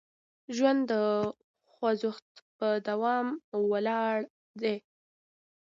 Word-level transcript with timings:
ژوند 0.55 0.81
د 0.91 0.93
خوځښت 1.71 2.29
په 2.57 2.67
دوام 2.87 3.27
ولاړ 3.71 4.15
دی. 4.61 4.77